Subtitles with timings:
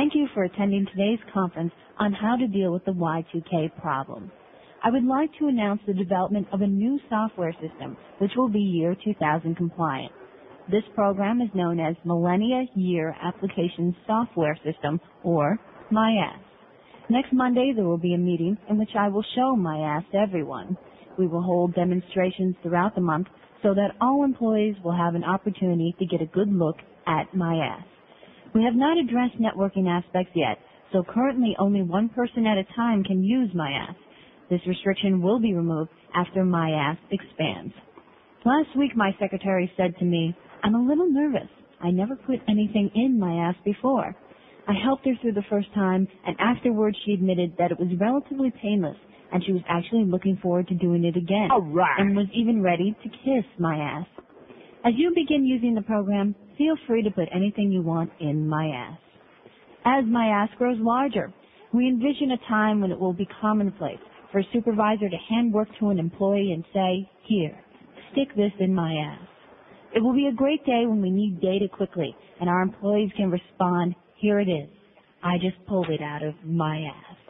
[0.00, 4.32] Thank you for attending today's conference on how to deal with the Y2K problem.
[4.82, 8.60] I would like to announce the development of a new software system which will be
[8.60, 10.10] year 2000 compliant.
[10.70, 15.58] This program is known as Millennia Year Application Software System or
[15.92, 16.40] MIAS.
[17.10, 20.78] Next Monday there will be a meeting in which I will show MIAS to everyone.
[21.18, 23.26] We will hold demonstrations throughout the month
[23.62, 26.76] so that all employees will have an opportunity to get a good look
[27.06, 27.84] at MIAS.
[28.54, 30.58] We have not addressed networking aspects yet,
[30.92, 33.94] so currently only one person at a time can use MIAS.
[34.50, 37.74] This restriction will be removed after MIAS expands.
[38.44, 41.48] Last week my secretary said to me, I'm a little nervous.
[41.80, 44.16] I never put anything in MIAS before.
[44.66, 48.52] I helped her through the first time and afterwards she admitted that it was relatively
[48.62, 48.96] painless
[49.32, 51.50] and she was actually looking forward to doing it again.
[51.52, 52.00] All right.
[52.00, 54.06] And was even ready to kiss MIAS.
[54.82, 58.66] As you begin using the program, feel free to put anything you want in My
[58.66, 58.98] Ass.
[59.84, 61.32] As My Ass grows larger,
[61.72, 63.98] we envision a time when it will be commonplace
[64.32, 67.58] for a supervisor to hand work to an employee and say, here,
[68.12, 69.28] stick this in my ass.
[69.94, 73.30] It will be a great day when we need data quickly and our employees can
[73.30, 74.68] respond, here it is.
[75.22, 77.29] I just pulled it out of MIAS.